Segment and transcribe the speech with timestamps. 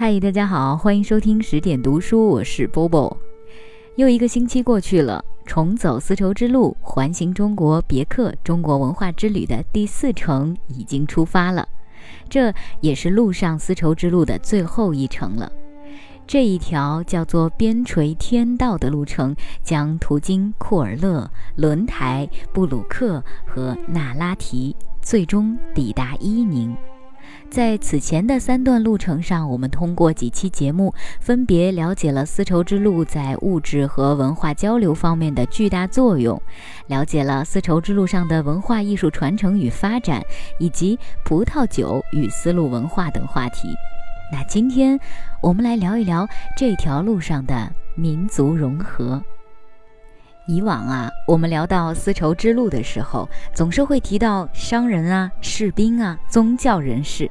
[0.00, 3.18] 嗨，大家好，欢迎收听十点读书，我是波波。
[3.96, 11.66] 又一个星期过去了，重走丝绸之路，环行中国别克中国文化之旅的第四程已经出发了，
[12.28, 15.50] 这也是路上丝绸之路的最后一程了。
[16.28, 26.72] 这一条叫做边陲天道的路程，将途经库尔勒、轮台、布鲁克和那拉提，最终抵达伊宁。
[27.50, 36.40] 在此前的三段路程上，我们通过几期节目，分别了解了丝绸之路在物质和文化交流方面的巨大作用，
[36.88, 40.22] 了解了丝绸之路上的文化艺术传承与发展，
[40.58, 43.68] 以及葡萄酒与丝路文化等话题。
[44.30, 45.00] 那今天，
[45.42, 49.22] 我们来聊一聊这条路上的民族融合。
[50.48, 57.30] 以往啊，我们聊到丝绸之路的时候，总是会提到商人啊、士兵啊、宗教人士，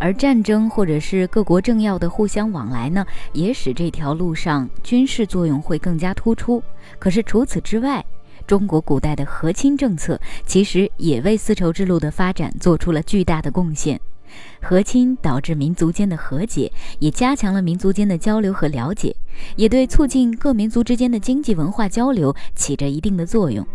[0.00, 6.60] 而战争或者是各国政要的互相往来呢，也使这条路上军事作用会更加突出。
[6.98, 8.04] 可是除此之外，
[8.44, 14.00] 中国古代的和亲政策其实也为丝绸之路的发展做出了巨大的贡献。
[14.60, 19.14] 和亲导致民族间的和解，也加强了民族间的交流和了解，
[19.56, 23.66] 也对促进各民族之间的经济文化交流起着一定的作用。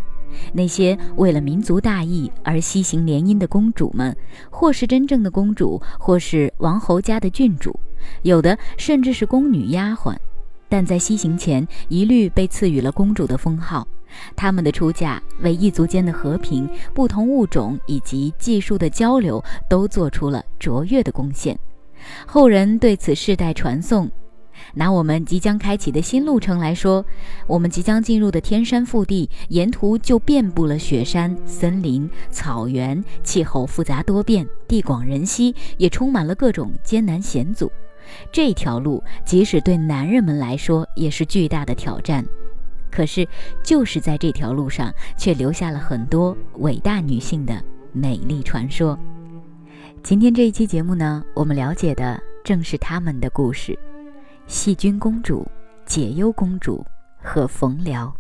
[0.52, 4.16] 那些为了民族大义而西行联姻的公主们，
[4.50, 7.80] 或是真正的公主，或是王侯家的郡主，
[8.24, 10.16] 有的甚至是宫女丫鬟，
[10.68, 13.88] 但在西行前一律被赐予了公主的封号。
[14.36, 21.58] 他们的出嫁为异族间的和平、不同物种以及技术的交流都做出了卓越的贡献。
[22.25, 24.09] 后人对此世代传颂。
[24.75, 27.03] 拿我们即将开启的新路程来说，
[27.47, 37.72] 我们即将进入的天山腹地，沿途就遍布了雪山、森林、草原，气候复杂多变，地广人稀，也充满了各种艰难险阻。
[38.31, 42.23] 这条路，即使对男人们来说，也是巨大的挑战。
[42.94, 43.28] 可是，
[43.64, 47.59] 就是在这条路上，却留下了很多伟大女性的
[47.92, 48.98] 美丽传说。
[50.04, 53.76] 今天这一期节目呢，我们了解的正是她们的故事：
[54.46, 55.44] 细君公主、
[55.88, 56.86] 解忧公主
[57.20, 58.16] 和冯辽。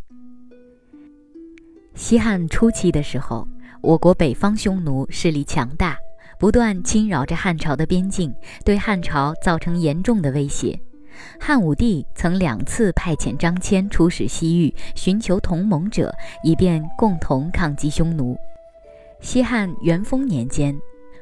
[1.93, 3.47] 西汉初期的时候，
[3.79, 5.95] 我国北方匈奴势力强大，
[6.39, 8.33] 不断侵扰着汉朝的边境，
[8.65, 10.79] 对汉朝造成严重的威胁。
[11.39, 16.13] 汉武帝曾两次派遣张骞出使西域，寻求同盟者，
[16.43, 18.37] 以便共同抗击匈奴。
[19.19, 20.77] 西汉元丰年间，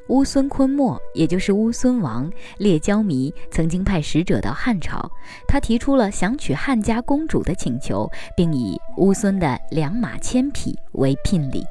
[0.09, 5.09] 乌孙昆莫，也就是乌孙王列交弥，曾经派使者到汉朝，
[5.47, 11.63] 他提出了想娶汉家公主的请求，并以乌孙的两马千匹为聘礼。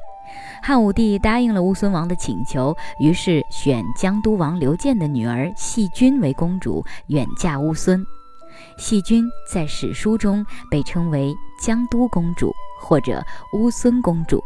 [0.61, 8.05] 汉武帝答应了乌孙王的请求，于是选江都王刘建的女儿细君为公主，远嫁乌孙。
[8.77, 14.43] 细君在史书中被称为江都公主或者乌孙公主，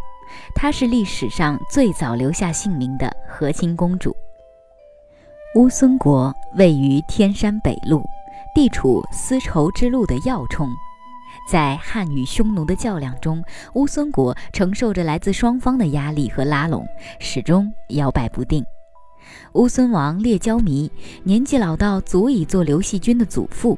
[0.53, 4.15] 她是历史上最早留下姓名的和亲公主。
[5.55, 8.03] 乌孙国位于天山北麓，
[8.53, 10.69] 地处丝绸之路的要冲。
[11.47, 13.43] 在汉与匈奴的较量中，
[13.75, 16.85] 乌孙国承受着来自双方的压力和拉拢，
[17.19, 18.65] 始终摇摆不定。
[19.53, 20.91] 乌孙王列交弥
[21.23, 23.77] 年纪老到足以做刘细君的祖父，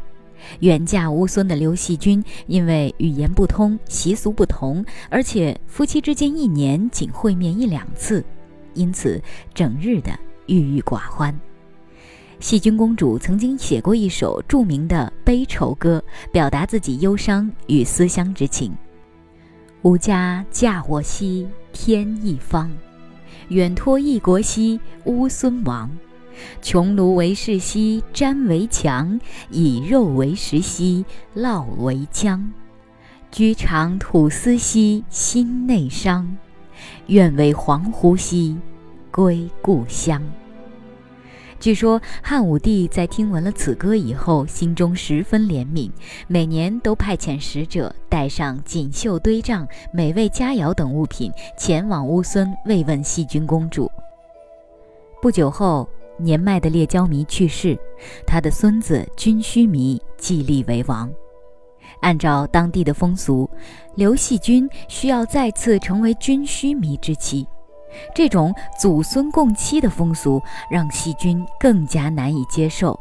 [0.59, 8.23] 远嫁乌孙的刘细君因为语言不通、习俗不同，而且夫妻之间一年仅会面一两次，
[8.73, 9.21] 因此
[9.53, 10.11] 整日的
[10.47, 11.37] 郁郁寡欢。
[12.39, 18.71] 细君公主曾经写过一首著名的悲愁歌，表达自己忧伤与思乡之情。
[19.81, 22.71] 吾家嫁我兮天一方，
[23.47, 25.89] 远托异国兮乌孙王。
[26.61, 29.19] 穷庐为室兮毡为墙，
[29.49, 31.03] 以肉为食兮
[31.35, 32.39] 烙为浆。
[33.31, 36.37] 居长土司兮心内伤，
[37.07, 38.55] 愿为黄鹄兮
[39.09, 40.21] 归故乡。
[41.59, 45.89] 据说汉武帝在听闻了此歌以后，心中十分怜悯，
[46.27, 53.91] 每年都派遣使者带上锦绣堆帐、美味佳肴等物品前往乌孙慰问细君公主。
[55.19, 57.77] 不久后，年迈的列交弥去世，
[58.25, 61.11] 他的孙子君须弥继立为王。
[62.01, 63.49] 按照当地的风俗，
[63.95, 67.47] 刘细君需要再次成为君须弥之妻。
[68.15, 72.99] 这种祖孙共妻的风俗让细君更加难以接受。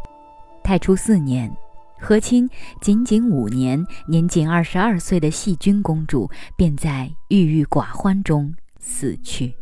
[0.62, 1.50] 太初四年，
[1.98, 2.48] 和亲
[2.80, 9.54] 仅仅五年，年仅二十二岁的细君公主便在郁郁寡欢中死去。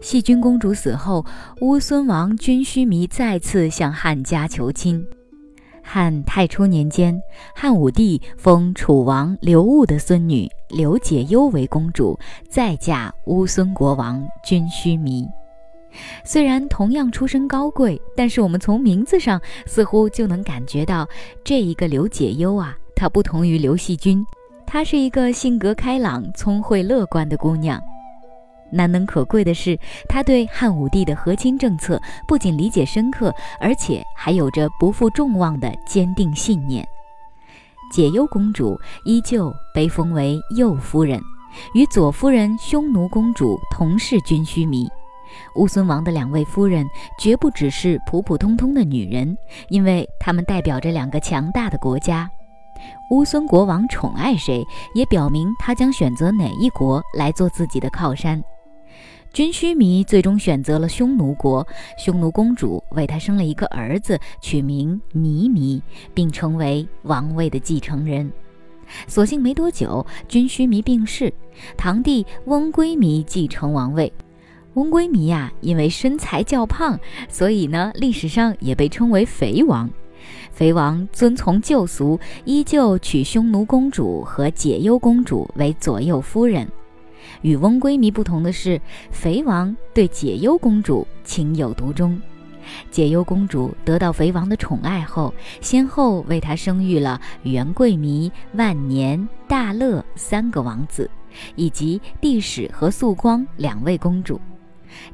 [0.00, 1.24] 细君公主死后，
[1.60, 5.06] 乌孙王军须弥再次向汉家求亲。
[5.82, 7.20] 汉太初年间，
[7.54, 12.18] 汉武帝封楚王刘戊的孙女刘解忧为公主，
[12.48, 15.28] 再嫁乌孙国王君须弥。
[16.24, 21.06] 虽然同样出身高贵，但是我们从名字上似乎就能感觉到，
[21.44, 24.24] 这一个刘解忧啊，她不同于刘细君，
[24.66, 27.78] 她是一个性格开朗、聪慧乐观的姑娘。
[28.72, 29.78] 难能可贵的是，
[30.08, 36.86] 他对汉武帝的和亲政策不仅理解深刻，而且还有着不负众望的坚定信念。
[37.92, 41.20] 解忧公主依旧被封为右夫人，
[41.74, 44.88] 与左夫人匈奴公主同是军须弥。
[45.56, 46.86] 乌孙王的两位夫人
[47.18, 49.36] 绝不只是普普通通的女人，
[49.68, 52.30] 因为她们代表着两个强大的国家。
[53.10, 54.64] 乌孙国王宠爱谁，
[54.94, 58.42] 也表明他将选择哪一国来做自己的靠山。
[59.32, 65.82] 君须弥最终选择了匈奴国，匈奴公主为他生了一个儿子，取名尼弥，
[66.12, 68.30] 并成为王位的继承人。
[69.06, 71.32] 所幸没多久，君须弥病逝，
[71.78, 74.12] 堂弟翁归弥继承王位。
[74.74, 77.00] 翁归弥呀，因为身材较胖，
[77.30, 79.88] 所以呢，历史上也被称为肥王。
[80.50, 86.68] 肥王遵从旧俗，依旧娶匈奴公主和解忧公主为左右夫人。
[87.42, 88.80] 与翁归弥不同的是，
[89.10, 92.20] 肥王对解忧公主情有独钟。
[92.92, 101.10] 解忧公主得到肥王的宠爱后，先后为他生育了元贵弥、万年、大乐三个王子，
[101.56, 104.40] 以及帝史和肃光两位公主。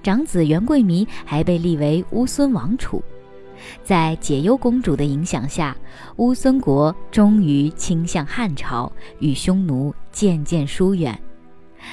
[0.02, 3.02] 长子元贵弥还被立为乌孙王储。
[3.82, 5.74] 在解忧公主的影响下，
[6.16, 11.18] 乌孙国终于倾向汉朝，与匈奴渐渐疏远。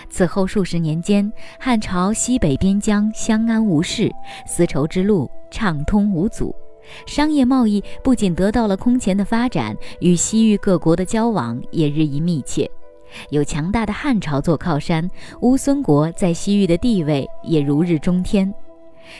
[0.10, 4.12] 此后数十年间，汉朝西北边疆相安无事，
[4.46, 6.56] 丝绸之路畅通无阻，
[7.06, 12.70] 商业贸易不仅得到了空前的发展，与西域各国的交往也日益密切。
[13.30, 15.10] 有强大的汉朝做靠山，
[15.42, 18.54] 乌孙国在西域的地位也如日中天。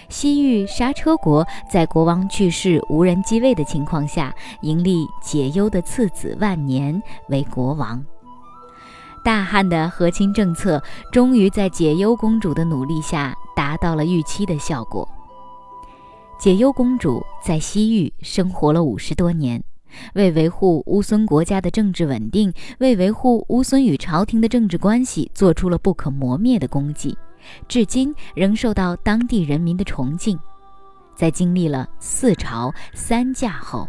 [0.10, 8.04] 西域刹车国在国王去世无人继位的情况下，迎立解忧的次子万年为国王。
[9.26, 10.80] 大汉的和亲政策
[11.12, 15.10] 终于在解忧公主的努力下达到了预期的效果。
[16.38, 19.64] 解忧公主在西域生活了五十多年，
[20.14, 27.18] 为维护乌孙国家的政治稳定，为维护乌孙与朝廷的政治关系，做出了不可磨灭的功绩，
[27.68, 30.38] 至今仍受到当地人民的崇敬。
[31.16, 33.88] 在经历了四朝三嫁后，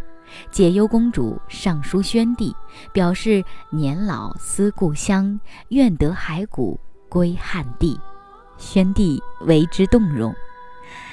[0.50, 2.54] 解忧公主上书宣帝，
[2.92, 5.38] 表示年老思故乡，
[5.68, 6.78] 愿得骸骨
[7.08, 7.98] 归汉地。
[8.58, 10.34] 宣帝为之动容。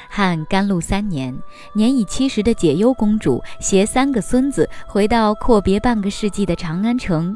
[0.09, 1.35] 汉甘露三年，
[1.73, 7.35] 年已七十的解忧公主携三个孙子回到阔别半个世纪的长安城，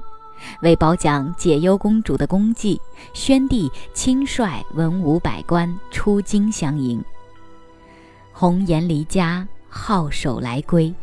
[0.61, 2.79] 为褒奖解忧公主的功绩，
[3.13, 7.03] 宣帝亲率文武百官出京相迎。
[8.31, 10.93] 红颜离家，皓首来归。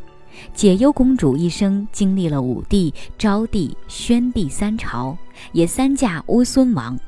[0.53, 5.17] 解忧公主一生经历了武帝、昭帝、宣帝三朝，
[5.53, 6.99] 也三嫁乌孙王，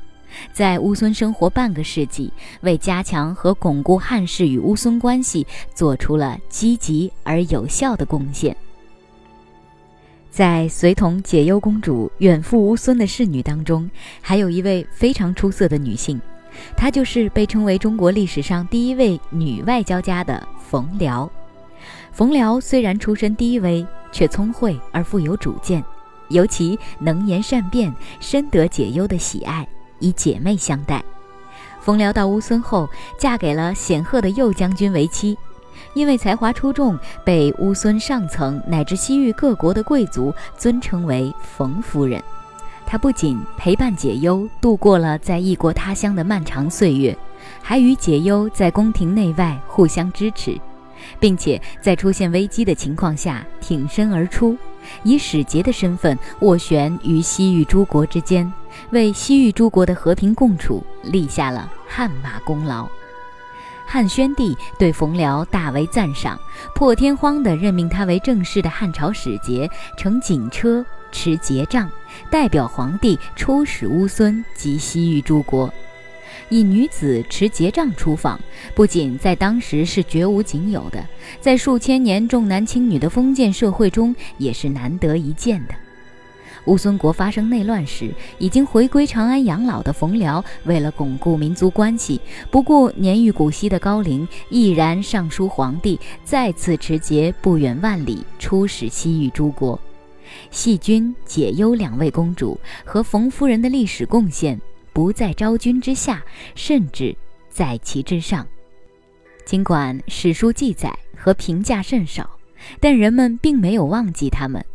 [0.51, 8.55] 在乌孙生活半个世纪，为加强和巩固汉室与乌孙关系做出了积极而有效的贡献。
[10.29, 13.89] 在随同解忧公主远赴乌孙的侍女当中，
[14.21, 16.21] 还有一位非常出色的女性，
[16.75, 21.27] 她就是被称为中国历史上第一位女外交家的冯辽。
[22.17, 25.83] 冯辽虽然出身低微，却聪慧而富有主见，
[26.29, 29.67] 尤其能言善辩，深得解忧的喜爱，
[29.99, 31.03] 以姐妹相待。
[31.79, 35.37] 冯辽到乌孙后，嫁给了显赫的右将军为妻，
[35.93, 42.19] 因为才华出众，被乌孙上层乃至西域各国的贵族尊称为冯夫人。
[42.87, 47.15] 她不仅陪伴解忧度过了在异国他乡的漫长岁月，
[47.61, 50.59] 还与解忧在宫廷内外互相支持。
[51.19, 54.57] 并且在出现危机的情况下挺身而出，
[55.03, 58.51] 以使节的身份斡旋于西域诸国之间，
[58.91, 62.87] 为西域诸国的和平共处立下了汗马功劳。
[63.85, 66.37] 汉宣帝对冯辽大为赞赏，
[66.75, 71.89] 破天荒地任命他为正式的汉朝使节，乘锦车持节杖，
[72.29, 75.73] 代表皇帝出使乌孙及西域诸国。
[76.49, 78.39] 以女子持节杖出访，
[78.73, 81.05] 不仅在当时是绝无仅有的，
[81.41, 85.75] 在数千年重男轻女的封建社会中也是难得一见的。
[86.65, 92.19] 乌孙国发生内乱时，已经回归长安养老的冯辽，为了巩固民族关系，
[92.51, 99.79] 不顾年逾古稀的高龄，毅然上书皇帝，再次持节不远万里出使西域诸国。
[100.51, 104.59] 细君、解忧两位公主和冯夫人的历史贡献，
[104.97, 106.25] 不在昭君之下，
[106.55, 107.15] 甚至
[107.51, 108.43] 在其之上。
[109.45, 112.27] 尽管史书记载和评价甚少，
[112.79, 114.65] 但人们并没有忘记他们。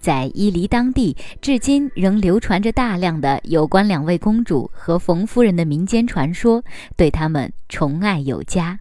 [0.00, 6.60] 在伊犁当地，至今仍流传着大量的有关两位公主和冯夫人的民间传说，
[6.96, 8.80] 对他们宠爱有加。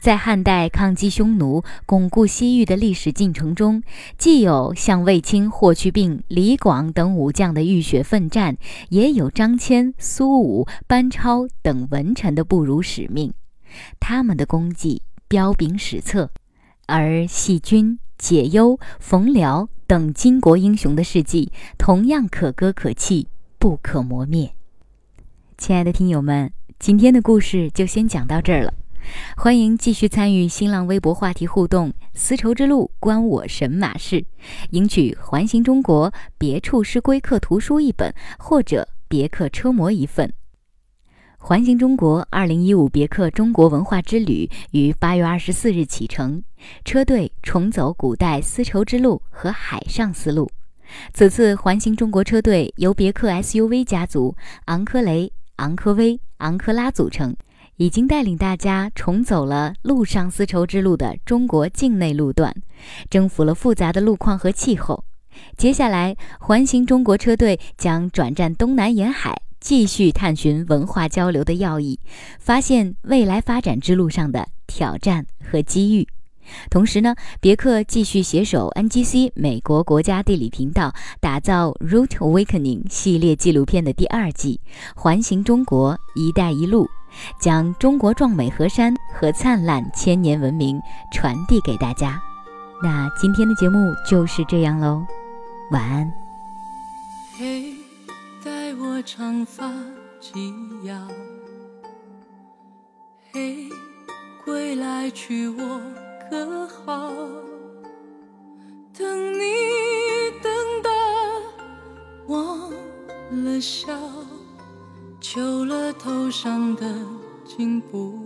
[0.00, 3.82] 在汉代抗击匈奴、巩固西域的历史进程中，
[4.16, 8.56] 既有像卫青、霍去病、李广等武将的浴血奋战，
[8.88, 13.32] 也有张骞、苏武、班超等文臣的不辱使命。
[14.00, 16.30] 他们的功绩彪炳史册，
[16.86, 19.68] 而细君、解忧、冯辽。
[19.86, 23.26] 等巾帼英雄的事迹同样可歌可泣，
[23.58, 24.52] 不可磨灭。
[25.58, 28.72] 亲爱的听友们，今天的故事就先讲到这儿了。
[29.36, 34.24] 欢迎继续参与新浪微博话题互动，丝绸之路关我神马事，
[34.70, 40.32] 赢取环形中国别处是归客图书一本或者别克车模一份。
[41.42, 46.42] 环形中国二零一五别克中国文化之旅于八月二十四日启程，
[46.84, 50.50] 车队重走古代丝绸之路和海上丝路。
[51.14, 57.34] 此次环形中国车队由别克 SUV 家族昂科雷、昂科威、昂科拉组成，
[57.80, 62.54] 已经带领大家重走了陆上丝绸之路的中国境内路段，
[63.08, 65.02] 征服了复杂的路况和气候。
[65.56, 69.34] 接下来，环形中国车队将转战东南沿海。
[69.60, 71.98] 继续探寻文化交流的要义，
[72.38, 76.06] 发现未来发展之路上的挑战和机遇。
[76.68, 84.60] 同时呢，别克继续携手 NGC 美国国家地理频道，打造《Route Awakening》系列纪录片的第二季
[85.00, 86.84] 《环形中国—一带一路》，
[87.38, 90.80] 将中国壮美河山和灿烂千年文明
[91.12, 92.20] 传递给大家。
[92.82, 95.04] 那今天的节目就是这样喽，
[95.70, 96.12] 晚安。
[98.78, 99.70] 我长发
[100.20, 100.94] 及腰，
[103.32, 103.68] 嘿，
[104.44, 105.80] 归来娶我
[106.30, 107.10] 可好？
[108.96, 109.44] 等你
[110.42, 110.52] 等
[110.82, 110.90] 到
[112.28, 112.70] 忘
[113.44, 113.92] 了笑，
[115.20, 116.86] 求了头上的
[117.44, 118.18] 金不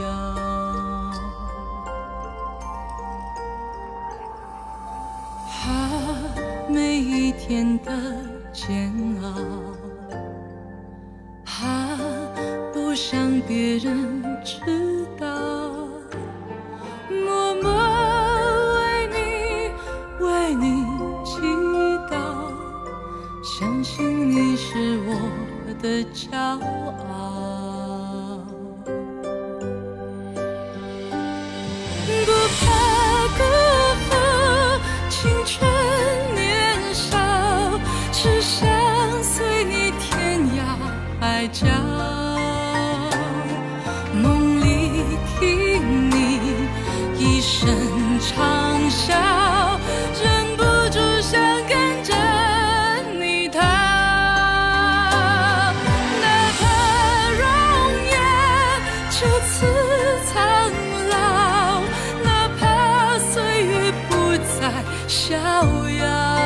[0.00, 0.08] 要。
[5.66, 6.10] 啊，
[6.70, 7.92] 每一天的
[8.52, 8.90] 煎
[9.22, 9.28] 熬。
[11.44, 11.98] 啊，
[12.72, 14.58] 不想别人知
[15.04, 15.07] 道
[25.80, 26.58] 的家
[65.08, 65.32] 逍
[65.88, 66.37] 遥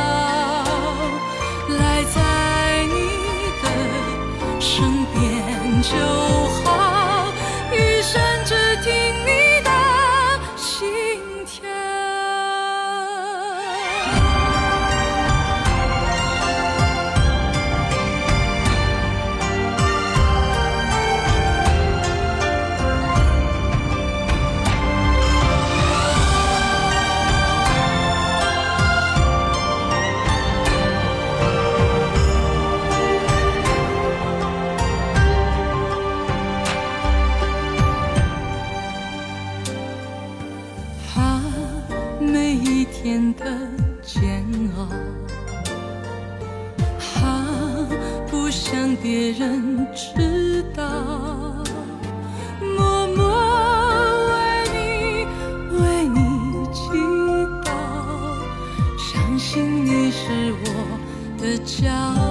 [61.52, 62.21] 的家。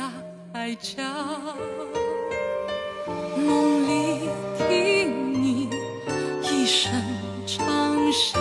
[0.00, 0.10] 涯
[0.50, 1.02] 海角
[3.36, 5.68] 梦里听你
[6.42, 6.90] 一声
[7.46, 7.66] 长
[8.10, 8.40] 啸